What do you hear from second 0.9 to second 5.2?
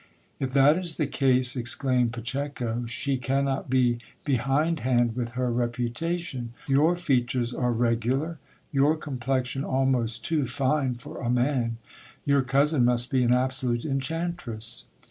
the case, exclaimed Pacheco, she cannot be behindhand